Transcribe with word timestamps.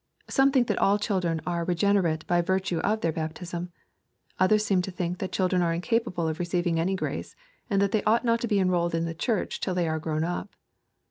^Some 0.31 0.51
think 0.51 0.65
that 0.67 0.79
all 0.79 0.97
children 0.97 1.41
are 1.45 1.63
regene 1.63 1.99
rate 2.01 2.25
by 2.25 2.41
virtue 2.41 2.79
of 2.79 3.01
their 3.01 3.11
baptism. 3.11 3.71
Others 4.39 4.65
seem 4.65 4.81
to 4.81 4.89
think 4.89 5.19
that 5.19 5.31
children 5.31 5.61
are 5.61 5.73
incapable 5.75 6.27
of 6.27 6.39
receiving 6.39 6.79
any 6.79 6.95
grace, 6.95 7.35
and 7.69 7.79
that 7.83 7.91
they 7.91 8.01
ought 8.01 8.25
not 8.25 8.41
to 8.41 8.47
be 8.47 8.59
enrolled 8.59 8.95
in 8.95 9.05
the 9.05 9.13
Church 9.13 9.59
till 9.59 9.75
they 9.75 9.87
are 9.87 9.99
grown 9.99 10.23
up. 10.23 10.55